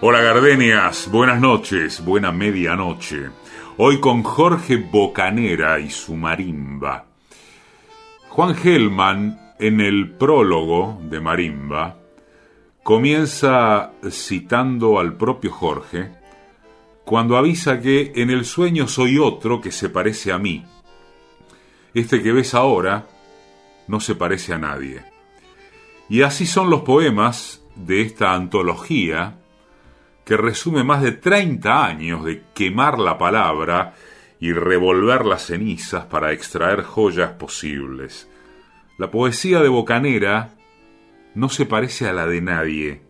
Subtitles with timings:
[0.00, 3.30] Hola Gardenias, buenas noches, buena medianoche.
[3.78, 7.06] Hoy con Jorge Bocanera y su marimba.
[8.28, 11.96] Juan Gelman, en el prólogo de Marimba,
[12.84, 16.12] comienza citando al propio Jorge
[17.04, 20.64] cuando avisa que en el sueño soy otro que se parece a mí.
[21.92, 23.06] Este que ves ahora
[23.86, 25.02] no se parece a nadie.
[26.08, 29.38] Y así son los poemas de esta antología
[30.24, 33.94] que resume más de 30 años de quemar la palabra
[34.40, 38.28] y revolver las cenizas para extraer joyas posibles.
[38.98, 40.54] La poesía de Bocanera
[41.34, 43.02] no se parece a la de nadie.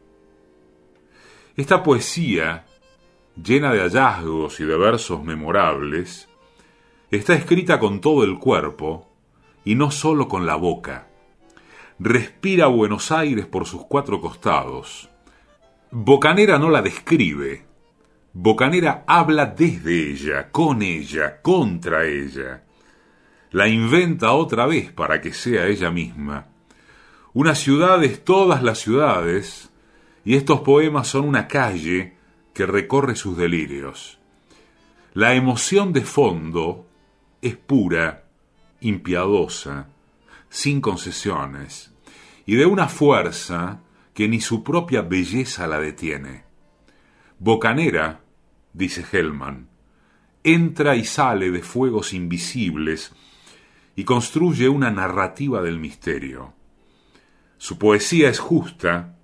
[1.57, 2.67] Esta poesía,
[3.43, 6.29] llena de hallazgos y de versos memorables,
[7.11, 9.12] está escrita con todo el cuerpo
[9.65, 11.09] y no solo con la boca.
[11.99, 15.09] Respira Buenos Aires por sus cuatro costados
[15.95, 17.67] Bocanera no la describe.
[18.33, 22.63] Bocanera habla desde ella, con ella, contra ella.
[23.51, 26.47] La inventa otra vez para que sea ella misma.
[27.35, 29.71] Una ciudad es todas las ciudades,
[30.25, 32.17] y estos poemas son una calle
[32.55, 34.19] que recorre sus delirios.
[35.13, 36.87] La emoción de fondo
[37.43, 38.22] es pura,
[38.83, 39.89] impiadosa,
[40.49, 41.93] sin concesiones,
[42.47, 43.81] y de una fuerza
[44.15, 46.45] que ni su propia belleza la detiene.
[47.39, 48.21] Bocanera,
[48.73, 49.69] dice Hellman,
[50.45, 53.15] entra y sale de fuegos invisibles
[53.95, 56.55] y construye una narrativa del misterio.
[57.59, 59.17] Su poesía es justa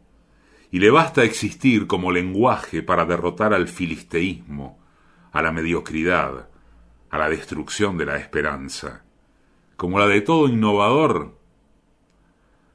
[0.71, 4.79] y le basta existir como lenguaje para derrotar al filisteísmo,
[5.33, 6.49] a la mediocridad,
[7.11, 9.05] a la destrucción de la esperanza.
[9.79, 11.39] Como la de todo innovador,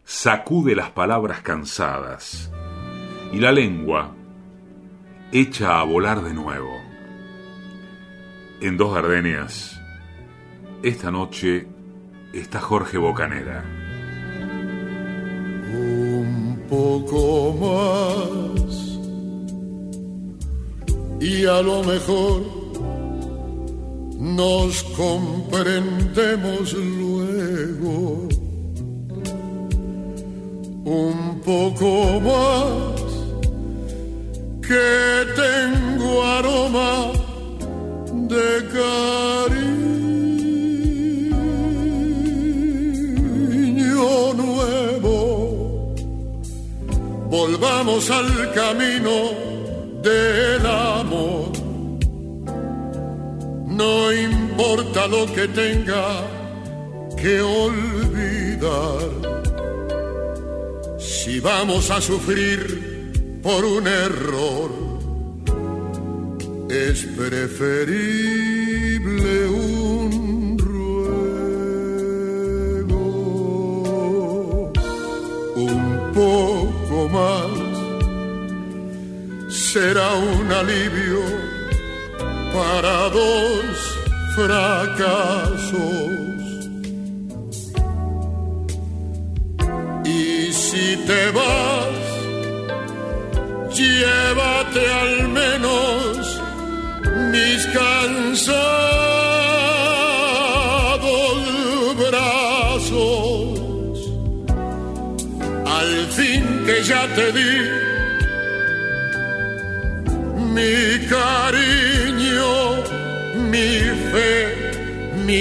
[0.06, 2.50] sacude las palabras cansadas
[3.34, 4.16] y la lengua
[5.34, 6.72] echa a volar de nuevo.
[8.62, 9.78] En dos gardenias,
[10.82, 11.68] esta noche
[12.32, 13.66] está Jorge Bocanera.
[15.74, 18.98] Un poco más
[21.20, 22.63] y a lo mejor
[24.24, 28.30] nos comprendemos luego
[30.86, 33.02] un poco más
[34.66, 37.12] que tengo aroma
[38.30, 39.84] de cariño
[44.34, 45.94] nuevo.
[47.30, 49.32] Volvamos al camino
[50.02, 51.63] del amor.
[53.74, 56.28] No importa lo que tenga
[57.20, 59.10] que olvidar.
[61.00, 64.70] Si vamos a sufrir por un error,
[66.70, 68.28] es preferible
[69.48, 71.24] un ruego,
[75.56, 77.50] un poco más,
[79.50, 81.43] será un alivio
[82.54, 83.98] para dos
[84.36, 86.24] fracasos
[90.74, 91.32] si te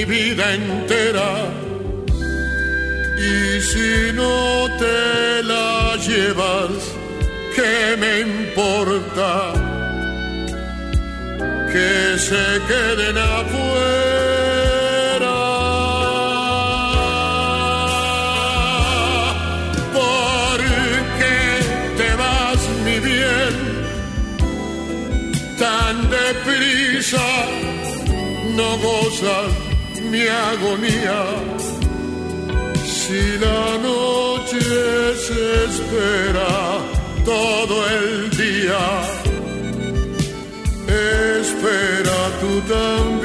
[0.04, 1.62] vida entera
[3.22, 6.70] y si no te la llevas,
[7.54, 9.52] ¿qué me importa?
[11.72, 13.72] Que se queden afuera.
[19.98, 21.34] Porque
[21.98, 23.54] te vas, mi bien,
[25.58, 27.28] tan deprisa,
[28.56, 29.51] no gozas
[30.12, 31.20] mi agonía
[32.84, 34.60] si la noche
[35.26, 36.52] se espera
[37.24, 38.84] todo el día,
[41.40, 43.21] espera tú también.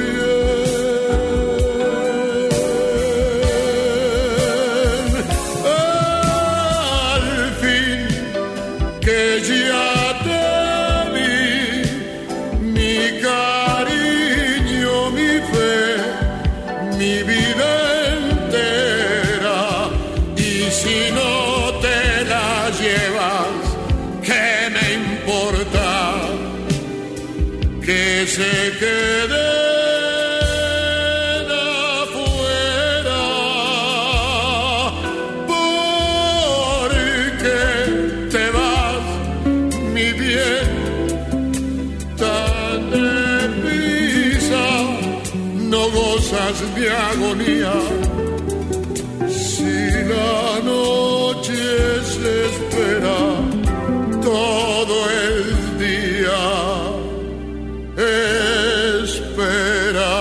[47.18, 47.74] Agonía.
[49.28, 51.60] Si la noche
[52.46, 53.20] espera
[54.22, 55.38] todo el
[55.84, 56.44] día,
[59.16, 60.14] espera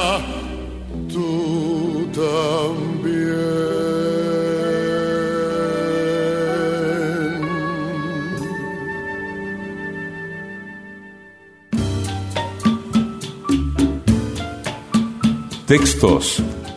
[1.13, 2.97] tú también.
[15.67, 16.41] Textos,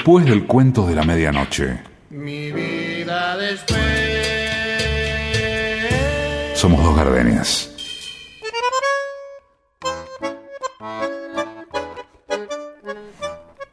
[0.00, 3.78] Después del cuento de la medianoche, mi vida después.
[6.54, 7.70] somos dos gardenias.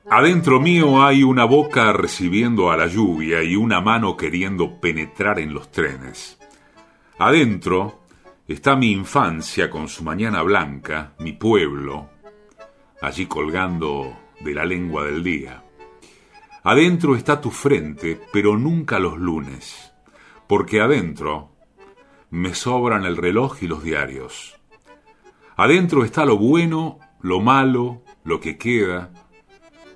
[0.10, 5.54] Adentro mío hay una boca recibiendo a la lluvia y una mano queriendo penetrar en
[5.54, 6.38] los trenes.
[7.20, 8.02] Adentro
[8.50, 12.10] está mi infancia con su mañana blanca, mi pueblo,
[13.02, 15.64] allí colgando de la lengua del día.
[16.64, 19.94] Adentro está tu frente, pero nunca los lunes,
[20.48, 21.52] porque adentro
[22.30, 24.60] me sobran el reloj y los diarios.
[25.56, 29.12] Adentro está lo bueno, lo malo, lo que queda,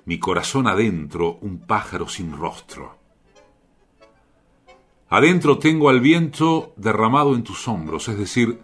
[0.04, 2.98] mi corazón adentro un pájaro sin rostro.
[5.08, 8.60] Adentro tengo al viento derramado en tus hombros, es decir,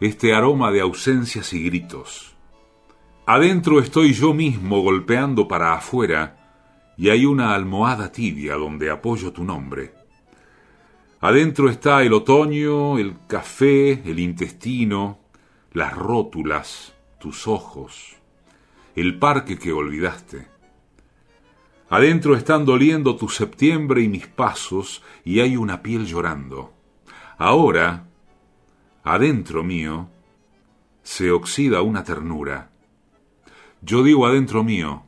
[0.00, 2.36] este aroma de ausencias y gritos.
[3.26, 6.37] Adentro estoy yo mismo golpeando para afuera
[6.98, 9.94] y hay una almohada tibia donde apoyo tu nombre.
[11.20, 15.20] Adentro está el otoño, el café, el intestino,
[15.72, 18.16] las rótulas, tus ojos,
[18.96, 20.48] el parque que olvidaste.
[21.88, 26.72] Adentro están doliendo tu septiembre y mis pasos y hay una piel llorando.
[27.38, 28.08] Ahora,
[29.04, 30.08] adentro mío,
[31.04, 32.72] se oxida una ternura.
[33.82, 35.04] Yo digo adentro mío,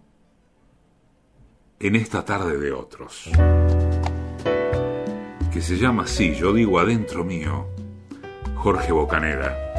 [1.81, 3.31] en esta tarde de otros.
[5.51, 7.67] Que se llama así, yo digo adentro mío,
[8.57, 9.70] Jorge Bocanera.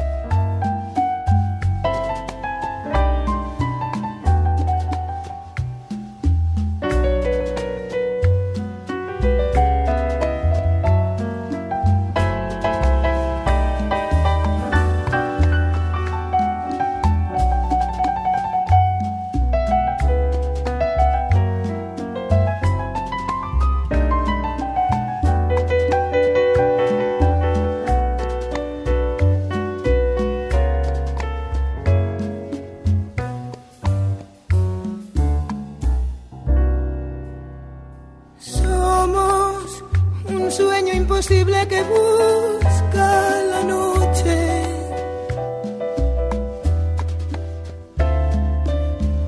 [41.22, 44.62] Imposible que busca la noche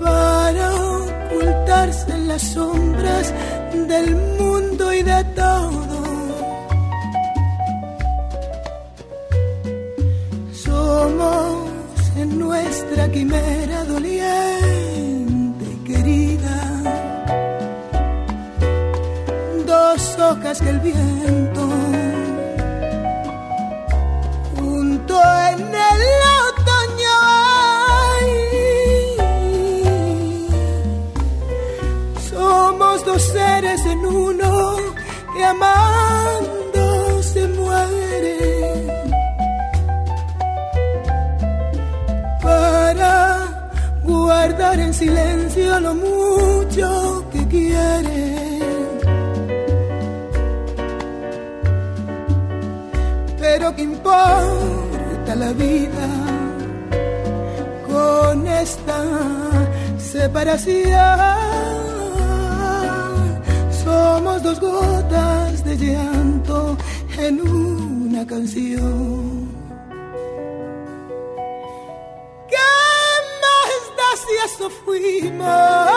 [0.00, 3.32] para ocultarse en las sombras
[3.86, 5.98] del mundo y de todo.
[10.52, 11.68] Somos
[12.16, 16.56] en nuestra quimera doliente querida
[19.64, 21.43] dos hojas que el viento
[55.36, 56.08] la vida
[57.86, 59.00] con esta
[59.98, 60.94] separación.
[63.84, 66.76] Somos dos gotas de llanto
[67.18, 69.48] en una canción.
[72.48, 72.56] Que
[74.46, 75.93] eso fuimos.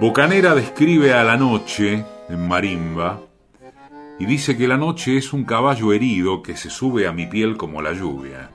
[0.00, 3.20] Bocanera describe a la noche en marimba
[4.18, 7.56] y dice que la noche es un caballo herido que se sube a mi piel
[7.56, 8.50] como la lluvia.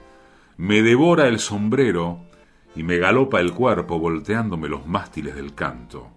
[0.58, 2.20] Me devora el sombrero
[2.76, 6.10] y me galopa el cuerpo volteándome los mástiles del canto.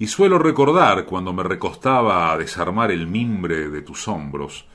[0.00, 4.66] Y suelo recordar cuando me recostaba a desarmar el mimbre de tus hombros,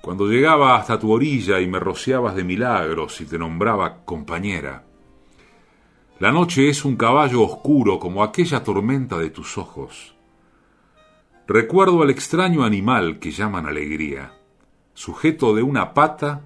[0.00, 4.87] cuando llegaba hasta tu orilla y me rociabas de milagros y te nombraba compañera.
[6.20, 10.16] La noche es un caballo oscuro como aquella tormenta de tus ojos.
[11.46, 14.34] Recuerdo al extraño animal que llaman alegría,
[14.94, 16.42] sujeto de una pata,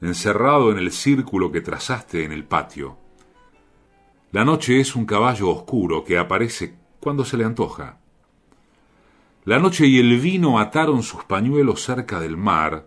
[0.00, 2.96] encerrado en el círculo que trazaste en el patio.
[4.32, 7.98] La noche es un caballo oscuro que aparece cuando se le antoja.
[9.44, 12.86] La noche y el vino ataron sus pañuelos cerca del mar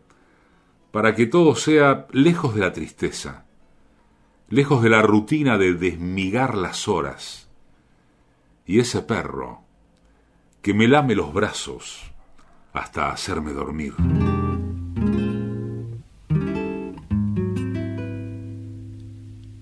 [0.91, 3.45] para que todo sea lejos de la tristeza
[4.53, 7.49] lejos de la rutina de desmigar las horas.
[8.67, 9.61] Y ese perro
[10.61, 12.11] que me lame los brazos
[12.71, 13.95] hasta hacerme dormir.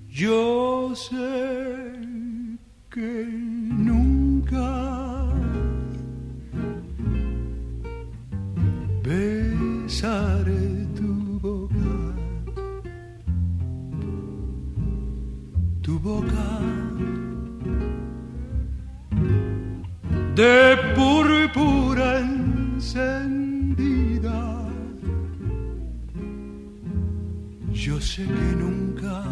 [0.10, 1.96] Yo sé
[2.90, 4.12] que nunca
[16.02, 16.50] boca
[20.36, 23.50] de púrpura encendida.
[27.72, 29.24] Yo sé que nunca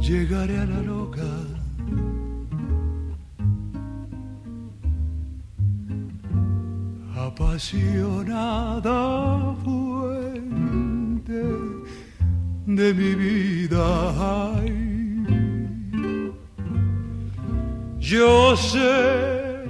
[0.00, 1.22] llegaré a la loca.
[7.32, 8.92] apasionada
[12.76, 14.52] de mi vida.
[17.98, 19.64] yo sé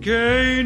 [0.00, 0.62] que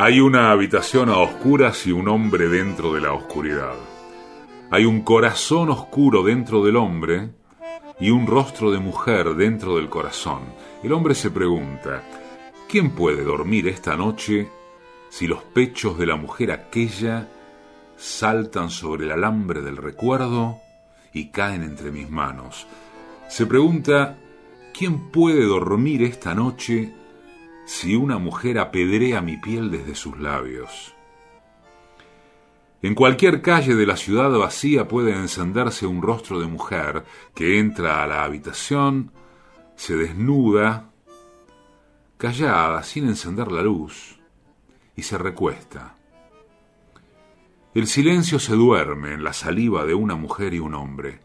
[0.00, 3.74] Hay una habitación a oscuras y un hombre dentro de la oscuridad.
[4.70, 7.30] Hay un corazón oscuro dentro del hombre
[7.98, 10.42] y un rostro de mujer dentro del corazón.
[10.84, 12.04] El hombre se pregunta,
[12.68, 14.48] ¿quién puede dormir esta noche
[15.08, 17.28] si los pechos de la mujer aquella
[17.96, 20.58] saltan sobre el alambre del recuerdo
[21.12, 22.68] y caen entre mis manos?
[23.28, 24.16] Se pregunta,
[24.72, 26.94] ¿quién puede dormir esta noche
[27.68, 30.94] si una mujer apedrea mi piel desde sus labios.
[32.80, 38.02] En cualquier calle de la ciudad vacía puede encenderse un rostro de mujer que entra
[38.02, 39.12] a la habitación,
[39.76, 40.88] se desnuda,
[42.16, 44.18] callada, sin encender la luz,
[44.96, 45.94] y se recuesta.
[47.74, 51.20] El silencio se duerme en la saliva de una mujer y un hombre.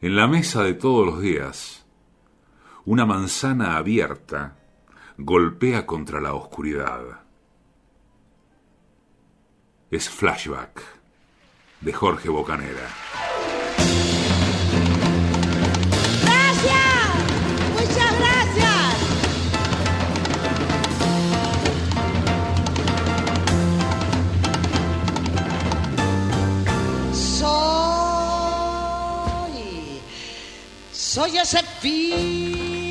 [0.00, 1.84] En la mesa de todos los días,
[2.84, 4.59] una manzana abierta
[5.22, 7.02] golpea contra la oscuridad.
[9.90, 10.82] Es Flashback
[11.82, 12.88] de Jorge Bocanera.
[16.24, 17.10] ¡Gracias!
[17.74, 18.96] ¡Muchas gracias!
[27.40, 28.40] Soy,
[30.92, 31.62] soy ese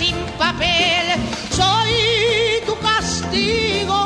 [0.00, 1.06] sin papel.
[1.50, 1.92] Soy
[2.66, 3.98] tu castigo,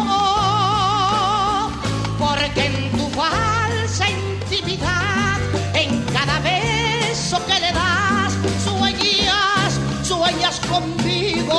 [2.18, 5.38] porque en tu falsa intimidad,
[5.82, 8.32] en cada beso que le das,
[8.66, 9.70] sueñas,
[10.02, 11.58] sueñas conmigo.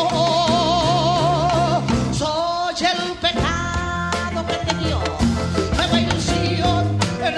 [2.22, 5.00] Soy el pecado que te dio
[5.78, 6.82] nueva ilusión
[7.28, 7.36] en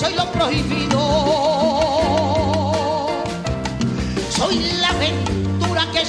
[0.00, 0.87] soy lo prohibido.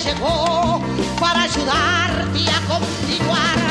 [0.03, 0.81] Llegó
[1.19, 3.68] para ayudarte a continuar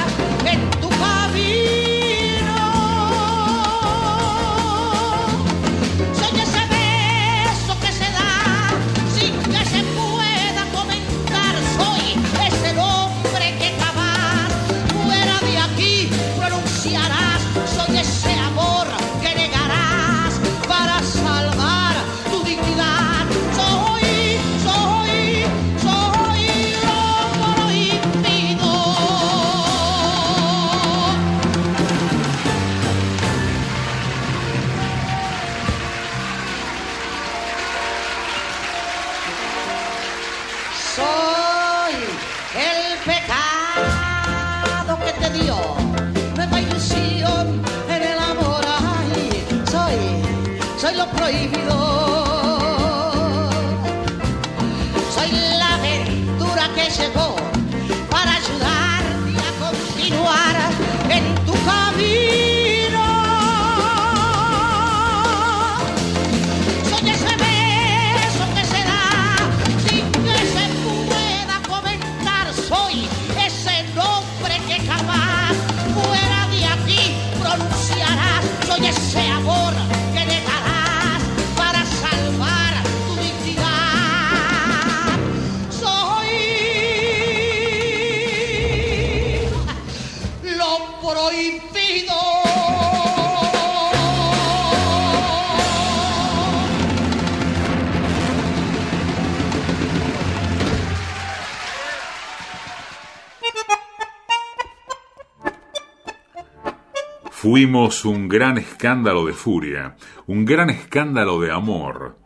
[107.51, 112.19] Fuimos un gran escándalo de furia, un gran escándalo de amor,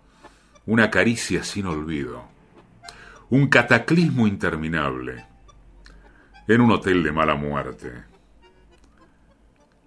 [0.67, 2.25] una caricia sin olvido,
[3.31, 5.25] un cataclismo interminable,
[6.49, 8.03] en un hotel de mala muerte.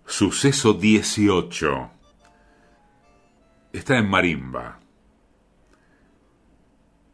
[0.06, 1.91] Suceso 18.
[3.74, 4.80] Está en Marimba.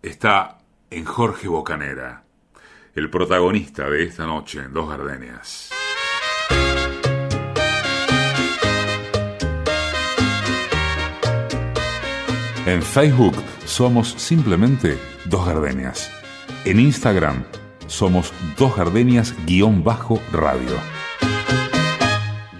[0.04, 0.60] está
[0.92, 2.24] en Jorge Bocanera,
[2.94, 5.81] el protagonista de esta noche en Dos Gardenias.
[12.65, 16.12] En Facebook somos simplemente Dos Gardenias.
[16.63, 17.43] En Instagram
[17.88, 20.78] somos Dos Gardenias-radio.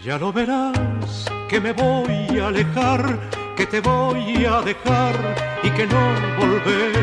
[0.03, 3.19] Ya lo verás que me voy a alejar,
[3.55, 6.95] que te voy a dejar y que no volver.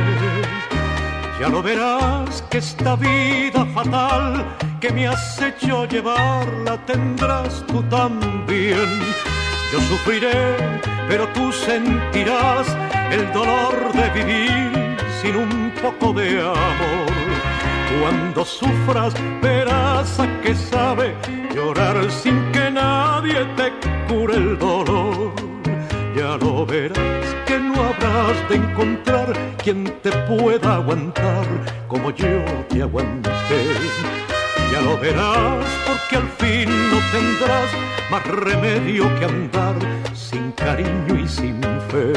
[1.41, 4.45] Ya lo verás que esta vida fatal
[4.81, 8.89] que me has hecho llevar la tendrás tú también.
[9.73, 10.57] Yo sufriré,
[11.09, 12.75] pero tú sentirás
[13.11, 17.09] el dolor de vivir sin un poco de amor.
[18.01, 21.15] Cuando sufras verás a qué sabe
[21.55, 23.73] llorar sin que nadie te
[24.09, 25.33] cure el dolor.
[26.17, 31.47] Ya lo verás que no habrás de encontrar quien te pueda aguantar
[31.89, 33.29] como yo te aguanté.
[34.73, 37.71] Ya lo verás porque al fin no tendrás
[38.11, 39.77] más remedio que andar
[40.15, 42.13] sin cariño y sin fe.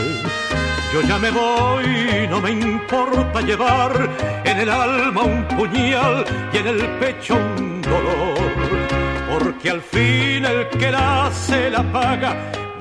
[0.94, 4.10] Yo ya me voy, no me importa llevar
[4.44, 8.36] en el alma un puñal y en el pecho un dolor.
[9.32, 12.36] Porque al fin el que la hace la paga,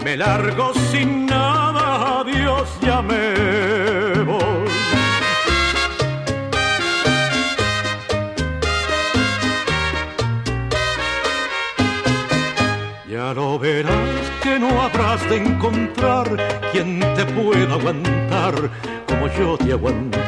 [0.04, 4.79] me largo sin nada, adiós, ya me voy.
[13.34, 13.94] Lo verás
[14.42, 16.26] que no habrás de encontrar
[16.72, 18.54] quien te pueda aguantar
[19.06, 20.18] como yo te aguanté.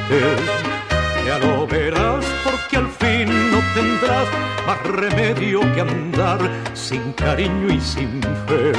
[1.26, 4.28] Ya lo verás porque al fin no tendrás
[4.68, 6.38] más remedio que andar
[6.74, 8.72] sin cariño y sin fe.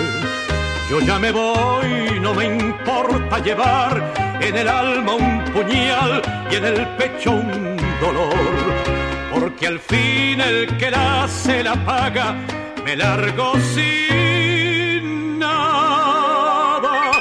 [0.90, 6.66] Yo ya me voy, no me importa llevar en el alma un puñal y en
[6.66, 8.36] el pecho un dolor.
[9.34, 12.36] Porque al fin el que la hace la paga,
[12.84, 17.12] me largo sin nada.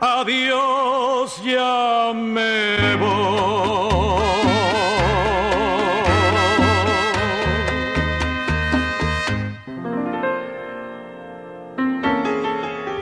[0.00, 3.36] Adiós, ya me voy.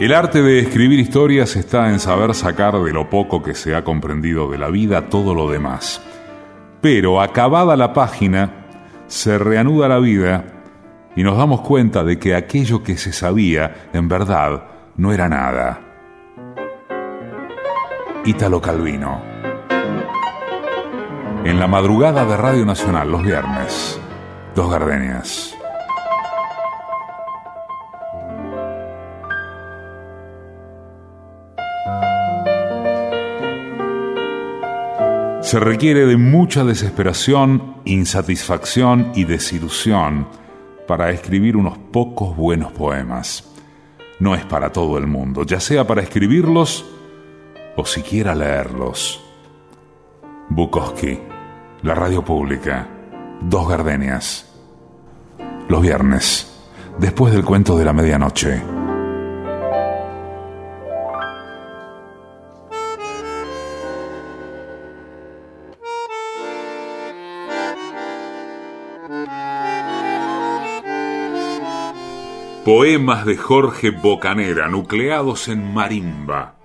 [0.00, 3.84] El arte de escribir historias está en saber sacar de lo poco que se ha
[3.84, 6.02] comprendido de la vida todo lo demás.
[6.82, 8.66] Pero acabada la página,
[9.06, 10.53] se reanuda la vida
[11.16, 14.64] y nos damos cuenta de que aquello que se sabía, en verdad,
[14.96, 15.80] no era nada.
[18.24, 19.22] Ítalo Calvino.
[21.44, 24.00] En la madrugada de Radio Nacional, los viernes,
[24.54, 25.56] Dos Gardenias.
[35.42, 40.26] Se requiere de mucha desesperación, insatisfacción y desilusión
[40.86, 43.50] para escribir unos pocos buenos poemas.
[44.20, 46.84] No es para todo el mundo, ya sea para escribirlos
[47.76, 49.22] o siquiera leerlos.
[50.48, 51.18] Bukowski,
[51.82, 52.88] la radio pública,
[53.40, 54.50] Dos Gardenias.
[55.68, 56.62] Los viernes,
[56.98, 58.83] después del cuento de la medianoche.
[72.64, 76.56] Poemas de Jorge Bocanera, nucleados en marimba.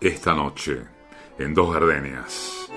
[0.00, 0.84] Esta noche,
[1.40, 2.70] en Dos Gardenias.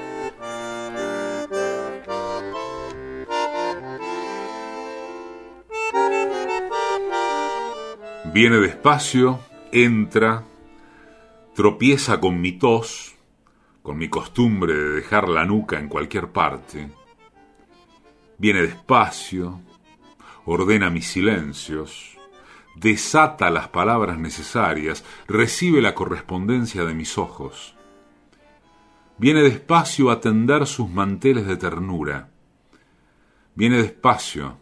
[8.34, 9.40] Viene despacio,
[9.72, 10.44] entra,
[11.54, 13.16] tropieza con mi tos,
[13.84, 16.90] con mi costumbre de dejar la nuca en cualquier parte.
[18.40, 19.62] Viene despacio,
[20.46, 22.17] ordena mis silencios,
[22.80, 27.76] desata las palabras necesarias, recibe la correspondencia de mis ojos.
[29.18, 32.30] Viene despacio a tender sus manteles de ternura.
[33.56, 34.60] Viene despacio,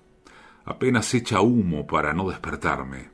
[0.64, 3.10] apenas echa humo para no despertarme.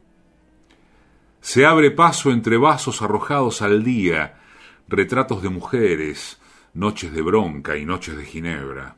[1.39, 4.39] Se abre paso entre vasos arrojados al día,
[4.87, 6.39] retratos de mujeres,
[6.75, 8.97] noches de bronca y noches de ginebra.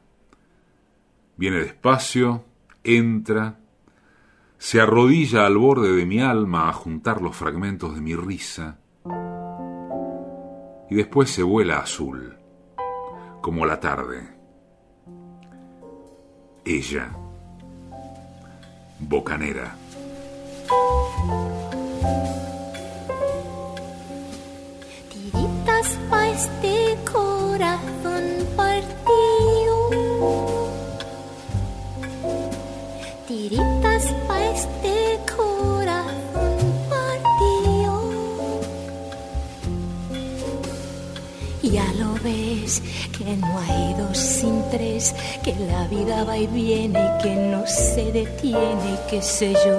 [1.37, 2.43] Viene despacio,
[2.83, 3.62] entra,
[4.63, 8.79] se arrodilla al borde de mi alma a juntar los fragmentos de mi risa
[10.89, 12.37] y después se vuela azul,
[13.41, 14.25] como la tarde.
[16.63, 17.11] Ella,
[18.99, 19.75] bocanera.
[25.09, 28.33] Tiritas pa' este corazón
[33.49, 36.55] tiritas pa' este corazón
[36.89, 37.93] partido.
[41.61, 42.81] Ya lo ves,
[43.17, 48.13] que no hay dos sin tres, que la vida va y viene, que no se
[48.13, 49.77] detiene, qué sé yo.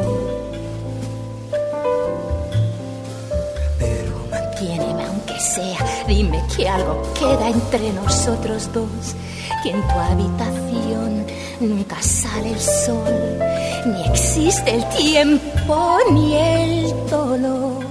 [3.79, 9.15] Pero mantiéneme aunque sea, dime que algo queda entre nosotros dos,
[9.63, 11.25] que en tu habitación
[11.65, 13.39] nunca sale el sol,
[13.87, 17.85] ni existe el tiempo ni el dolor.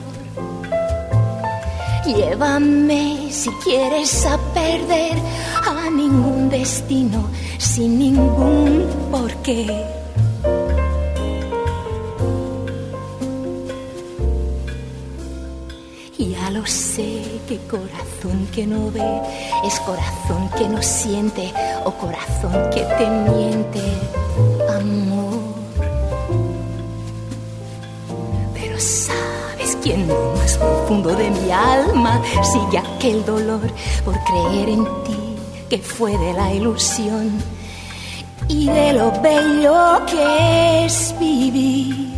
[2.06, 5.18] Llévame si quieres a perder
[5.66, 10.03] a ningún destino sin ningún porqué.
[16.54, 19.22] Lo sé que corazón que no ve
[19.66, 21.52] es corazón que no siente
[21.84, 23.82] o corazón que te miente,
[24.70, 25.42] amor.
[28.54, 33.68] Pero sabes que en lo más profundo de mi alma sigue aquel dolor
[34.06, 35.36] por creer en ti
[35.70, 37.32] que fue de la ilusión
[38.48, 42.13] y de lo bello que es vivir.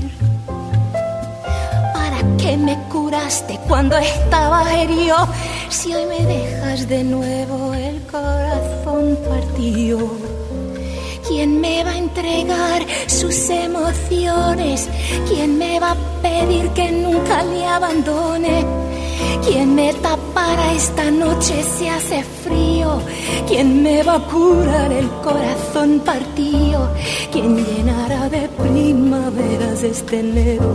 [2.45, 5.15] ¿Para qué me curaste cuando estaba herido?
[5.69, 10.11] Si hoy me dejas de nuevo el corazón partido.
[11.27, 14.87] ¿Quién me va a entregar sus emociones?
[15.27, 18.84] ¿Quién me va a pedir que nunca le abandone?
[19.45, 22.99] ¿Quién me tapará esta noche si hace frío?
[23.47, 26.89] ¿Quién me va a curar el corazón partido?
[27.31, 30.71] ¿Quién llenará de primaveras este enero?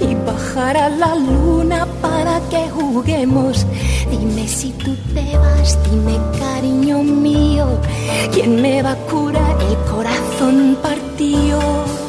[0.00, 3.66] Y bajará la luna para que juguemos.
[4.10, 7.66] Dime si tú te vas, dime cariño mío.
[8.32, 12.07] ¿Quién me va a curar el corazón partido?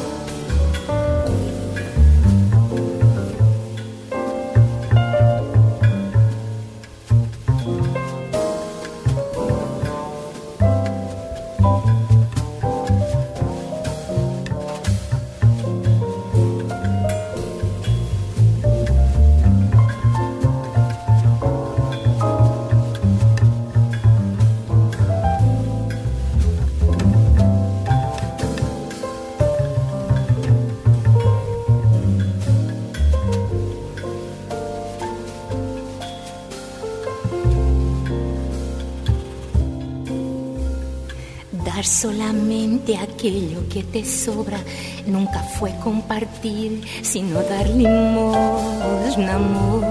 [41.90, 44.60] Solamente aquello que te sobra
[45.06, 49.84] nunca fue compartir, sino dar limosna, amor.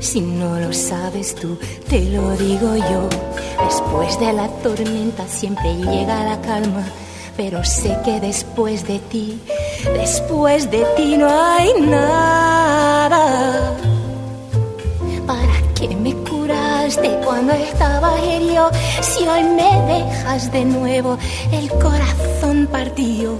[0.00, 1.58] Si no lo sabes tú,
[1.88, 3.08] te lo digo yo.
[3.64, 6.84] Después de la tormenta siempre llega la calma,
[7.36, 9.38] pero sé que después de ti,
[9.92, 13.73] después de ti no hay nada.
[17.04, 18.70] Curaste cuando estaba herido?
[19.00, 21.18] Si hoy me dejas de nuevo
[21.52, 23.36] el corazón partido.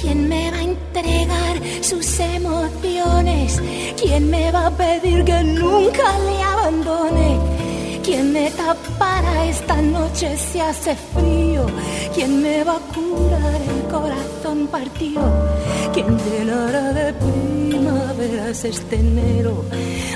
[0.00, 3.60] ¿Quién me va a entregar sus emociones?
[4.00, 7.38] ¿Quién me va a pedir que nunca le abandone?
[8.04, 11.66] ¿Quién me tapará esta noche si hace frío?
[12.14, 15.20] ¿Quién me va a curar el corazón partido?
[15.92, 19.64] ¿Quién llenará de primaveras este enero?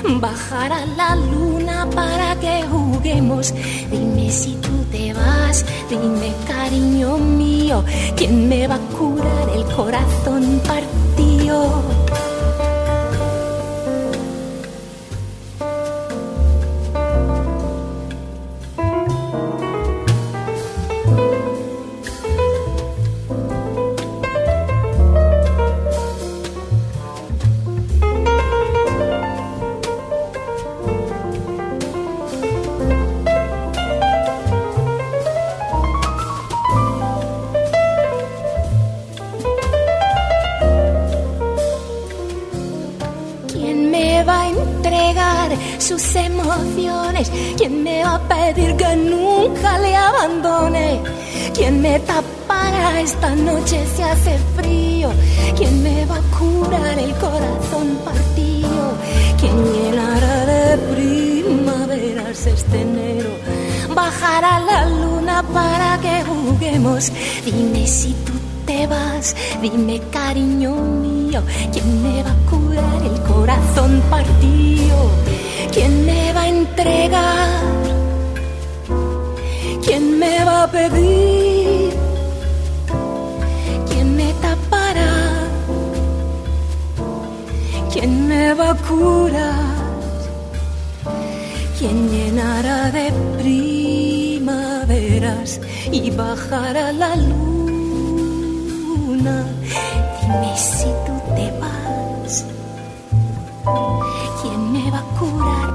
[0.03, 3.53] Bajará la luna para que juguemos.
[3.89, 7.83] Dime si tú te vas, dime cariño mío,
[8.15, 11.83] ¿quién me va a curar el corazón partido?
[51.63, 55.09] ¿Quién me tapará esta noche si hace frío?
[55.55, 58.83] ¿Quién me va a curar el corazón partido?
[59.39, 63.29] ¿Quién llenará de primaveras este enero?
[63.95, 67.09] Bajará la luna para que juguemos.
[67.45, 68.33] Dime si tú
[68.65, 74.97] te vas, dime cariño mío, ¿quién me va a curar el corazón partido?
[75.71, 77.83] ¿Quién me va a entregar?
[79.85, 81.52] ¿Quién me va a pedir?
[88.53, 89.83] ¿Quién me va a curar
[91.79, 93.11] quien llenara de
[93.41, 95.59] primaveras
[95.91, 97.35] y bajara la luna.
[100.21, 102.45] Dime si tú te vas,
[104.43, 105.72] ¿quién me va a curar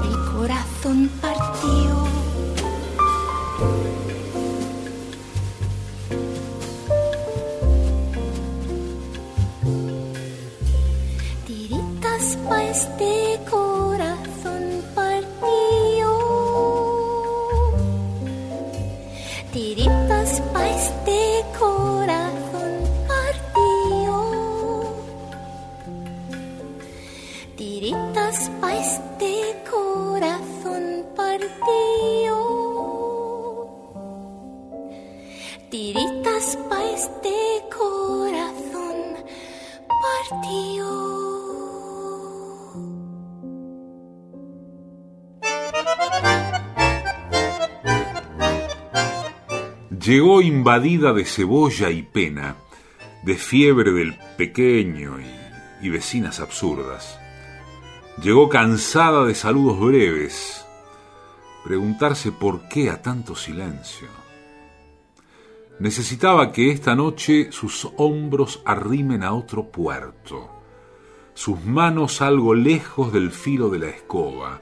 [27.59, 29.35] Tiritas pa' este
[29.69, 32.37] corazón partido.
[35.69, 37.35] Tiritas pa' este
[37.67, 38.97] corazón
[40.07, 40.87] partido.
[49.99, 52.55] Llegó invadida de cebolla y pena,
[53.23, 57.18] de fiebre del pequeño y, y vecinas absurdas.
[58.21, 60.65] Llegó cansada de saludos breves,
[61.63, 64.09] preguntarse por qué a tanto silencio.
[65.79, 70.49] Necesitaba que esta noche sus hombros arrimen a otro puerto,
[71.33, 74.59] sus manos algo lejos del filo de la escoba,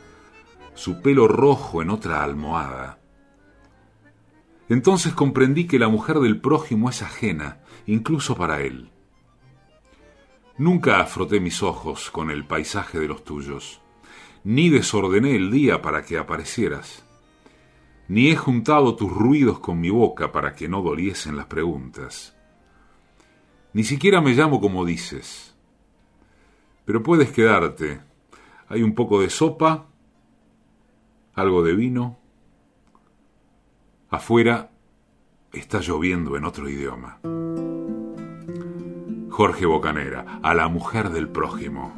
[0.76, 3.00] su pelo rojo en otra almohada.
[4.70, 8.91] Entonces comprendí que la mujer del prójimo es ajena, incluso para él.
[10.58, 13.80] Nunca froté mis ojos con el paisaje de los tuyos,
[14.43, 17.06] ni desordené el día para que aparecieras,
[18.08, 22.36] ni he juntado tus ruidos con mi boca para que no doliesen las preguntas.
[23.74, 25.56] Ni siquiera me llamo como dices.
[26.86, 28.02] Pero puedes quedarte.
[28.70, 29.88] Hay un poco de sopa,
[31.36, 32.17] algo de vino.
[34.10, 34.72] Afuera
[35.52, 37.20] está lloviendo en otro idioma.
[39.38, 41.93] Jorge Bocanera, a la mujer del prójimo.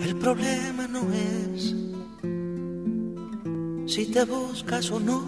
[0.00, 1.74] El problema no es
[3.92, 5.24] si te buscas o no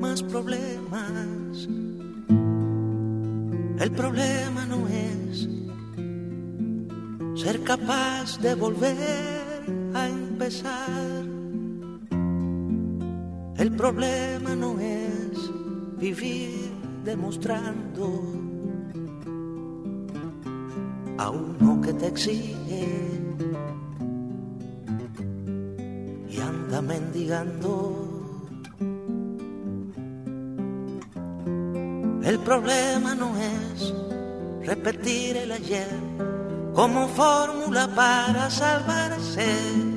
[0.00, 1.68] más problemas.
[3.80, 5.48] El problema no es
[7.34, 11.17] ser capaz de volver a empezar.
[13.58, 15.50] El problema no es
[15.98, 16.72] vivir
[17.04, 18.22] demostrando
[21.18, 22.86] a uno que te exige
[26.30, 28.06] y anda mendigando.
[32.22, 33.92] El problema no es
[34.64, 35.88] repetir el ayer
[36.74, 39.87] como fórmula para salvarse.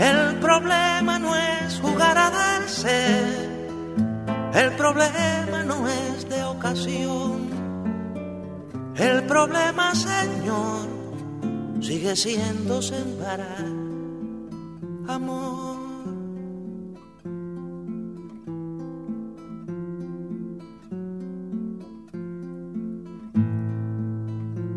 [0.00, 3.20] El problema no es jugar a darse.
[4.54, 7.50] El problema no es de ocasión.
[8.96, 10.88] El problema, Señor,
[11.82, 13.66] sigue siendo sembrar
[15.06, 15.80] amor.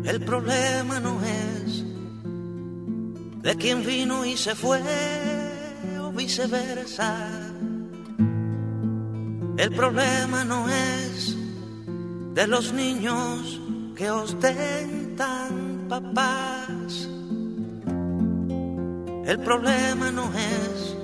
[0.04, 1.43] El problema no es
[3.44, 4.80] de quien vino y se fue
[6.00, 7.28] o viceversa.
[9.58, 11.36] El problema no es
[12.34, 13.60] de los niños
[13.94, 17.08] que ostentan papás.
[19.26, 20.96] El problema no es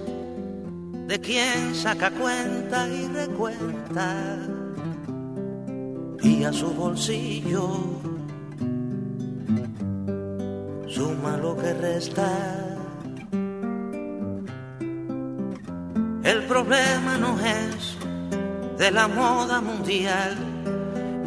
[1.09, 4.38] de quien saca cuenta y recuenta
[6.22, 8.01] y a su bolsillo
[11.01, 12.30] suma lo que resta.
[16.32, 17.96] El problema no es
[18.80, 20.32] de la moda mundial,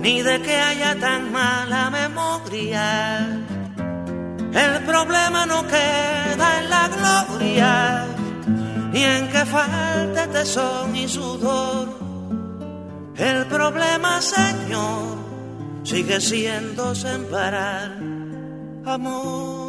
[0.03, 2.85] ni de que haya tan mala memoria.
[4.65, 7.73] El problema no queda en la gloria,
[8.93, 11.85] ni en que falte tesón y sudor.
[13.17, 15.17] El problema, Señor,
[15.83, 17.97] sigue siendo sembrar
[18.85, 19.62] amor.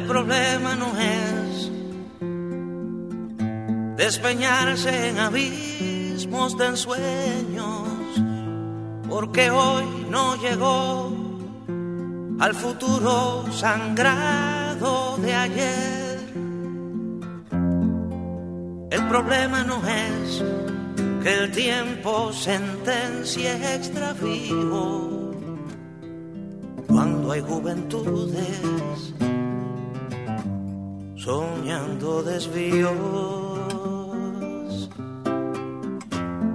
[0.00, 1.70] El problema no es
[3.98, 7.86] despeñarse en abismos de ensueños,
[9.10, 11.12] porque hoy no llegó
[12.40, 16.18] al futuro sangrado de ayer.
[18.90, 20.42] El problema no es
[21.22, 25.30] que el tiempo sentencie extravío
[26.88, 29.14] cuando hay juventudes
[31.20, 32.96] soñando desvíos.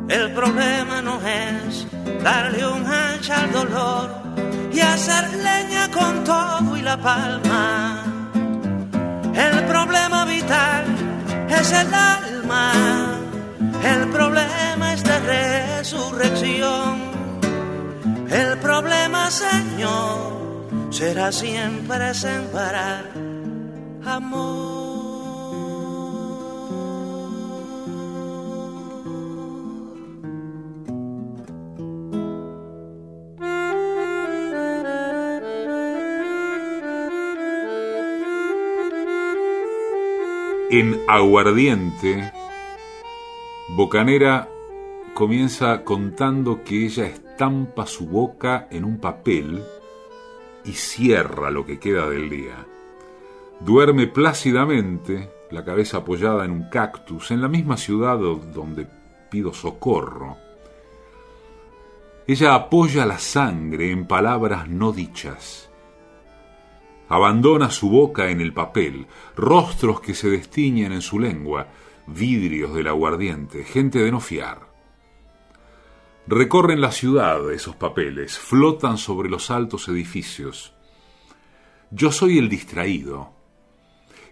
[0.10, 1.88] El problema no es
[2.24, 4.10] darle un hacha al dolor
[4.74, 8.04] y hacer leña con todo y la palma.
[9.36, 10.86] El problema vital
[11.50, 12.72] es el alma.
[13.84, 17.14] El problema es de resurrección.
[18.30, 23.25] El problema, Señor, será siempre sembrar.
[40.70, 42.32] En Aguardiente,
[43.70, 44.50] Bocanera
[45.16, 49.64] comienza contando que ella estampa su boca en un papel
[50.64, 52.68] y cierra lo que queda del día.
[53.62, 58.88] Duerme plácidamente, la cabeza apoyada en un cactus, en la misma ciudad do- donde
[59.30, 60.38] pido socorro.
[62.28, 65.70] Ella apoya la sangre en palabras no dichas.
[67.08, 71.68] Abandona su boca en el papel, rostros que se destiñen en su lengua,
[72.08, 74.68] vidrios del aguardiente, gente de no fiar.
[76.28, 80.74] Recorren la ciudad esos papeles, flotan sobre los altos edificios.
[81.92, 83.35] Yo soy el distraído,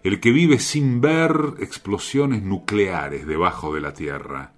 [0.04, 4.52] el que vive sin ver explosiones nucleares debajo de la tierra.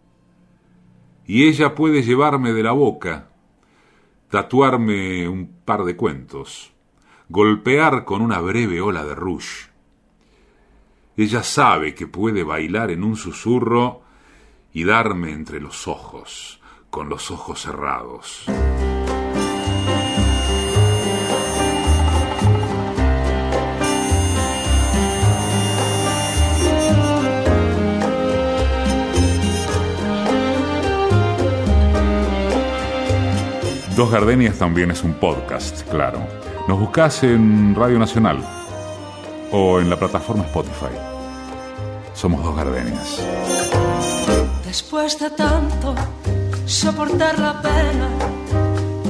[1.27, 3.29] Y ella puede llevarme de la boca,
[4.29, 6.73] tatuarme un par de cuentos,
[7.29, 9.69] golpear con una breve ola de rouge.
[11.15, 14.01] Ella sabe que puede bailar en un susurro
[14.73, 18.45] y darme entre los ojos, con los ojos cerrados.
[33.95, 36.19] Dos Gardenias también es un podcast, claro.
[36.67, 38.43] Nos buscás en Radio Nacional
[39.53, 40.91] o en la plataforma Spotify.
[42.13, 43.25] Somos Dos Gardenias.
[44.65, 45.95] Después de tanto
[46.65, 48.09] soportar la pena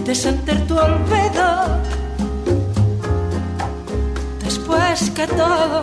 [0.06, 1.82] de sentir tu olvido,
[4.44, 5.82] después que todo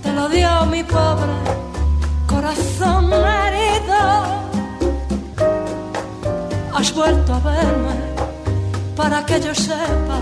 [0.00, 1.32] te lo dio mi pobre
[2.28, 4.51] corazón herido,
[6.82, 7.94] has vuelto a verme
[8.96, 10.18] para que yo sepa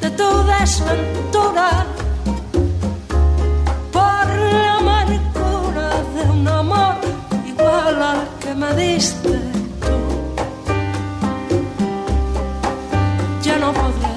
[0.00, 1.68] de tu desventura
[3.96, 6.98] por la amargura de un amor
[7.44, 9.36] igual al que me diste
[9.84, 9.98] tú.
[13.42, 14.07] Ya no podré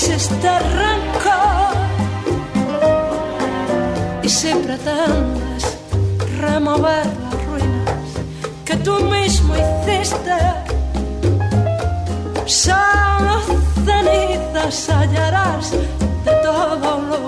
[0.00, 0.48] existe
[0.80, 1.74] rencor
[4.22, 5.76] y si pretendes
[6.40, 8.08] remover las ruinas
[8.64, 10.38] que tú mismo hiciste.
[12.46, 13.40] Solo
[13.84, 17.27] cenizas hallarás de todo lo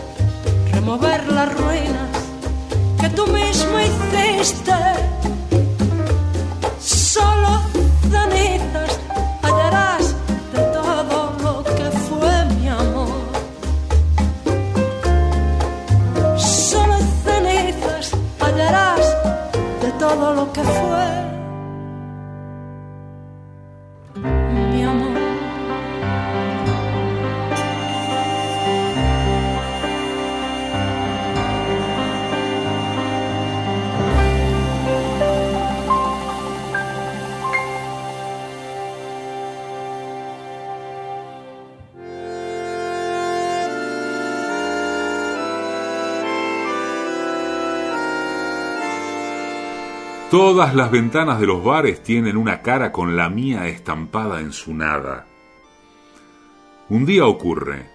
[0.71, 2.09] remover las ruinas
[2.99, 4.92] que tú mismo hiciste.
[50.33, 54.73] Todas las ventanas de los bares tienen una cara con la mía estampada en su
[54.73, 55.27] nada.
[56.89, 57.87] Un día ocurre.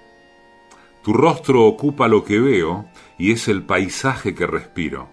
[1.03, 2.87] Tu rostro ocupa lo que veo
[3.19, 5.09] y es el paisaje que respiro.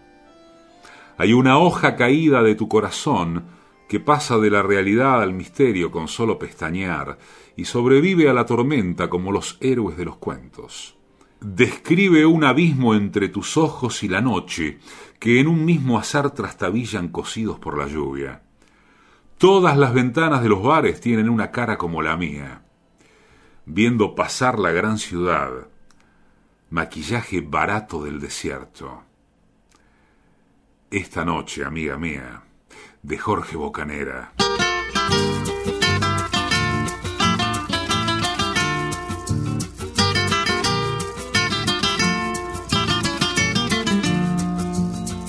[1.18, 3.46] Hay una hoja caída de tu corazón
[3.90, 7.18] que pasa de la realidad al misterio con solo pestañear
[7.56, 10.96] y sobrevive a la tormenta como los héroes de los cuentos.
[11.48, 14.80] Describe un abismo entre tus ojos y la noche
[15.20, 18.42] que en un mismo azar trastabillan cosidos por la lluvia.
[19.38, 22.64] Todas las ventanas de los bares tienen una cara como la mía.
[23.68, 25.68] Viendo pasar la gran ciudad,
[26.72, 29.04] maquillaje barato del desierto.
[30.90, 32.42] Esta noche, amiga mía,
[33.04, 34.34] de Jorge Bocanera.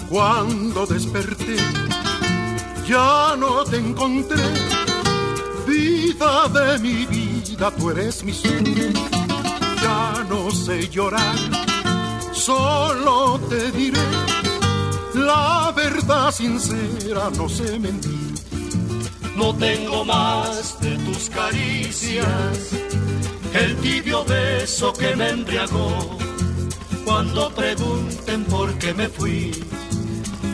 [0.09, 1.57] Cuando desperté,
[2.87, 4.43] ya no te encontré.
[5.67, 8.65] Vida de mi vida, tú eres mi sol.
[9.83, 11.37] Ya no sé llorar,
[12.33, 14.01] solo te diré
[15.17, 18.35] la verdad sincera, no sé mentir.
[19.35, 22.73] No tengo más de tus caricias,
[23.53, 26.19] el tibio beso que me embriagó.
[27.05, 29.53] Cuando pregunten por qué me fui,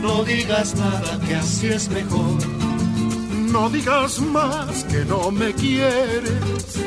[0.03, 2.39] no digas nada que así es mejor.
[3.53, 6.79] No digas más que no me quieres,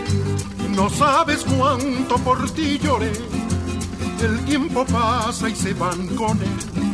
[0.75, 3.13] no sabes cuánto por ti lloré.
[4.21, 6.85] El tiempo pasa y se van con él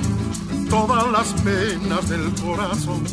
[0.71, 3.03] todas las penas del corazón.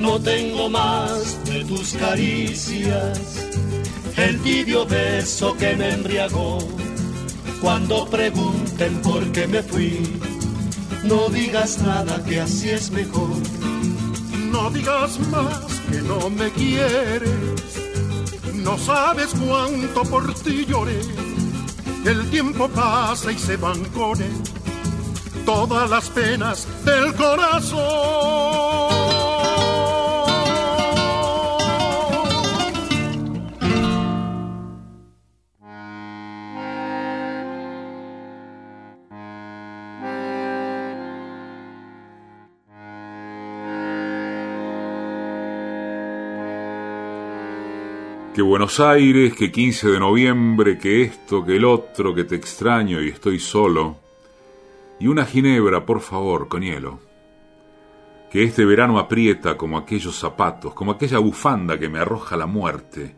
[0.00, 3.48] No tengo más de tus caricias,
[4.16, 6.58] el tibio beso que me embriagó.
[7.60, 10.20] Cuando pregunten por qué me fui,
[11.04, 13.36] no digas nada que así es mejor.
[14.52, 17.30] No digas más que no me quieres,
[18.54, 21.00] no sabes cuánto por ti lloré.
[22.04, 24.42] El tiempo pasa y se van con él
[25.48, 28.97] todas las penas del corazón.
[48.38, 53.02] Que Buenos Aires, que 15 de noviembre, que esto, que el otro, que te extraño
[53.02, 53.96] y estoy solo.
[55.00, 57.00] Y una ginebra, por favor, con hielo.
[58.30, 63.16] Que este verano aprieta como aquellos zapatos, como aquella bufanda que me arroja la muerte.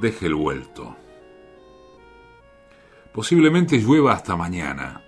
[0.00, 0.96] Deje el vuelto.
[3.12, 5.04] Posiblemente llueva hasta mañana.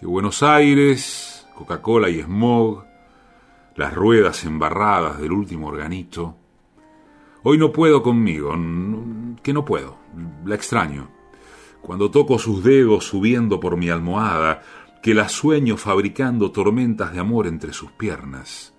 [0.00, 2.84] Que Buenos Aires, Coca-Cola y smog,
[3.76, 6.41] las ruedas embarradas del último organito.
[7.44, 8.52] Hoy no puedo conmigo,
[9.42, 9.96] que no puedo,
[10.44, 11.08] la extraño.
[11.80, 14.62] Cuando toco sus dedos subiendo por mi almohada,
[15.02, 18.72] que la sueño fabricando tormentas de amor entre sus piernas,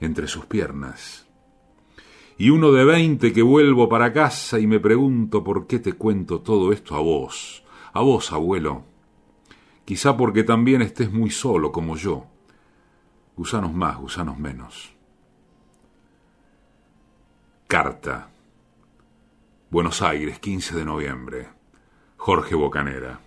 [0.00, 1.28] entre sus piernas.
[2.36, 6.40] Y uno de veinte que vuelvo para casa y me pregunto por qué te cuento
[6.40, 8.86] todo esto a vos, a vos, abuelo.
[9.84, 12.26] Quizá porque también estés muy solo como yo.
[13.36, 14.91] Gusanos más, gusanos menos.
[17.72, 18.28] Carta.
[19.70, 21.48] Buenos Aires, 15 de noviembre.
[22.18, 23.20] Jorge Bocanera.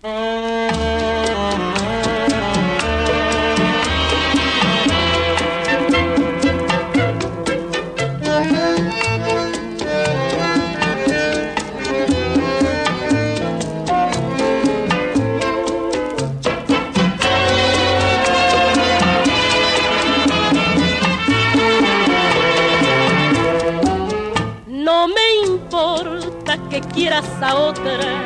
[26.95, 28.23] Quieras a otra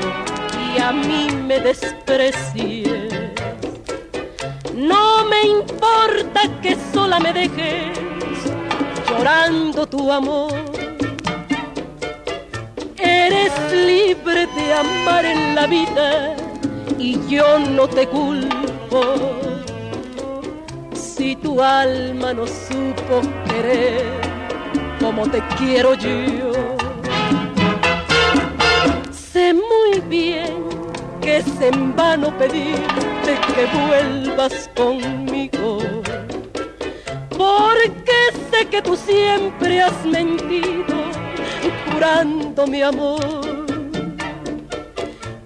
[0.74, 3.12] y a mí me desprecies.
[4.76, 8.00] No me importa que sola me dejes
[9.10, 10.54] llorando tu amor.
[12.98, 16.36] Eres libre de amar en la vida
[17.00, 19.02] y yo no te culpo.
[20.94, 24.06] Si tu alma no supo querer
[25.00, 26.49] como te quiero yo,
[30.02, 30.64] bien
[31.22, 35.80] que es en vano pedirte que vuelvas conmigo.
[37.30, 38.20] Porque
[38.52, 40.96] sé que tú siempre has mentido,
[41.92, 43.66] curando mi amor.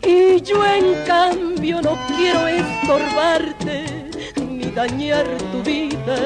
[0.01, 4.09] Y yo en cambio no quiero estorbarte
[4.41, 6.17] ni dañar tu vida.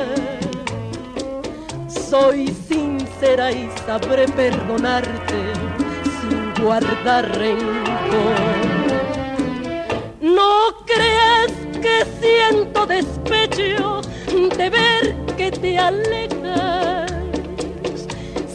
[1.87, 5.53] Soy sincera y sabré perdonarte
[6.21, 7.86] sin guardar rencor.
[10.21, 11.51] No creas
[11.81, 14.01] que siento despecho
[14.57, 17.11] de ver que te alejas.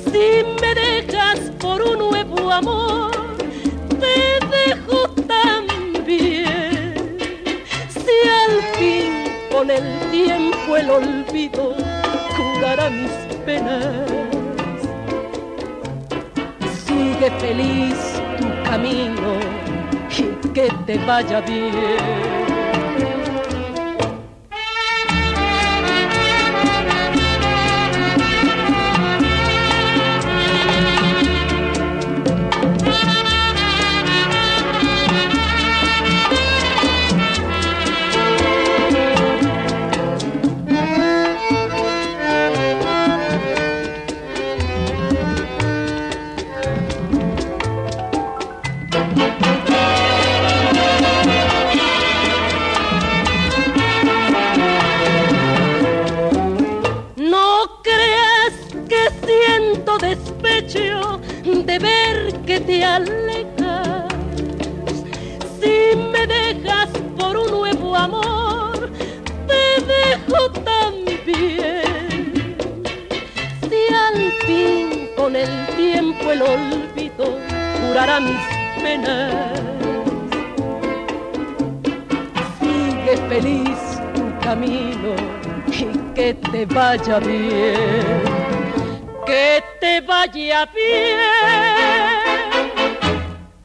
[0.04, 3.10] Si me dejas por un nuevo amor,
[4.00, 6.94] te dejo también.
[7.88, 9.12] Si al fin
[9.50, 11.74] con el tiempo el olvido
[12.36, 13.12] curará mis
[13.44, 14.08] penas,
[16.86, 18.11] sigue feliz
[18.72, 19.34] camino
[20.16, 22.41] y que te vaya bien.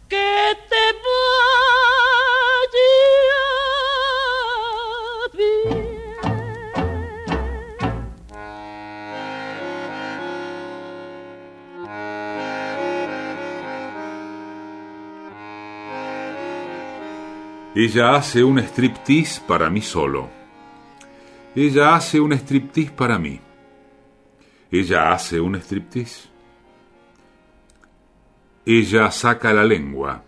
[0.07, 2.87] Que te vaya
[5.37, 5.87] bien.
[17.75, 20.29] Ella hace un striptease para mí solo.
[21.55, 23.39] Ella hace un striptease para mí.
[24.71, 26.36] Ella hace un striptease.
[28.69, 30.21] Ella saca la lengua,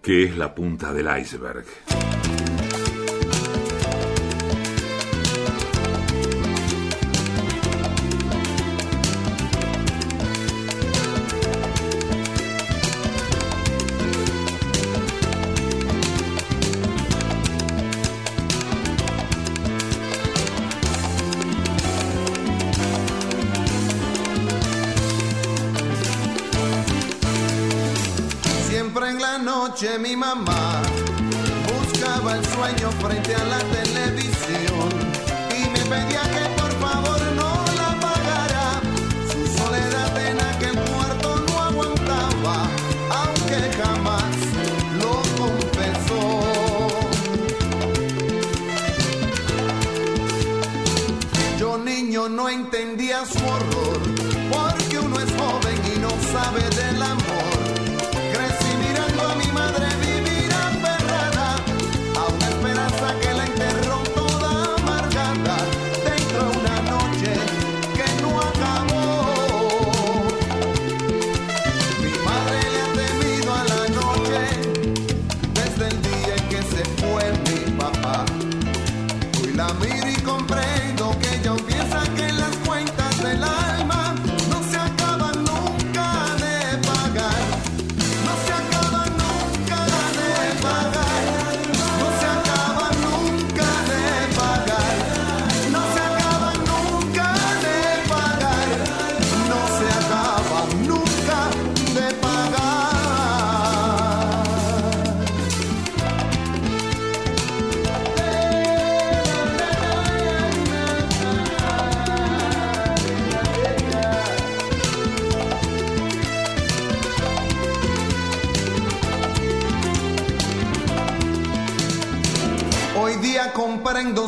[0.00, 1.66] que es la punta del iceberg.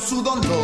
[0.00, 0.57] Su dolor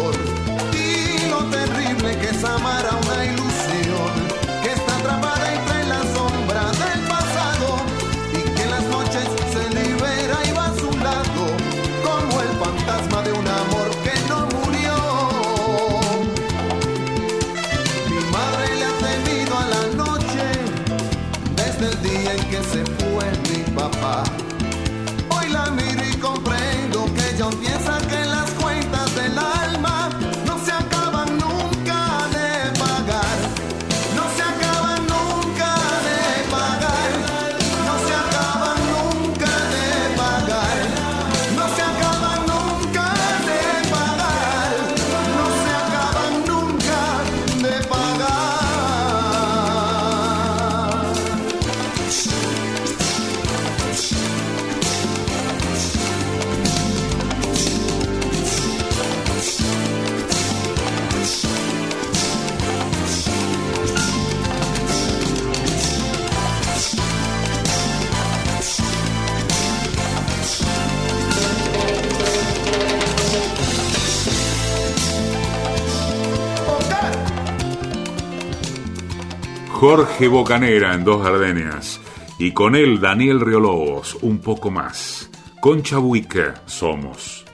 [79.97, 82.01] Jorge Bocanera en Dos Gardenias.
[82.40, 85.30] Y con él Daniel Riolobos, un poco más.
[85.61, 87.45] Concha Buica, Somos.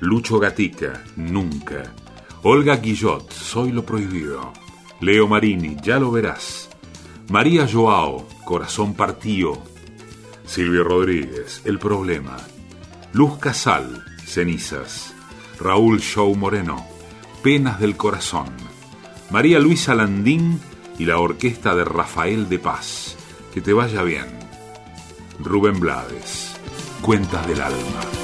[0.00, 1.94] Lucho Gatica, Nunca.
[2.42, 4.52] Olga Guillot, Soy lo Prohibido.
[5.02, 6.68] Leo Marini, Ya lo verás.
[7.28, 9.62] María Joao, Corazón Partido.
[10.44, 12.36] Silvio Rodríguez, El Problema.
[13.12, 15.14] Luz Casal, Cenizas.
[15.60, 16.84] Raúl Show Moreno,
[17.44, 18.48] Penas del Corazón.
[19.30, 20.58] María Luisa Landín
[20.98, 23.16] y la orquesta de Rafael de Paz.
[23.52, 24.26] Que te vaya bien.
[25.40, 26.56] Rubén Blades,
[27.02, 28.23] Cuentas del Alma.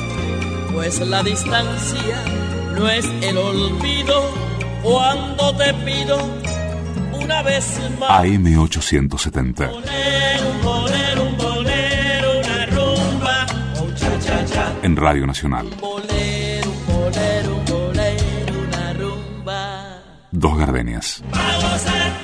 [0.81, 2.23] pues la distancia
[2.75, 4.33] no es el olvido
[4.81, 6.17] cuando te pido
[7.13, 8.09] una vez más.
[8.09, 9.69] AM870.
[9.69, 13.45] Bolero, un bolero, un bolero, una rumba,
[13.79, 14.73] un cha cha cha.
[14.81, 15.67] En Radio Nacional.
[15.79, 20.01] Bolero, un bolero, un bolero, una rumba.
[20.31, 21.23] Dos Gardenias.
[21.29, 22.20] Vamos a